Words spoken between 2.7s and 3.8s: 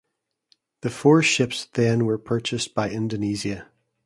by Indonesia.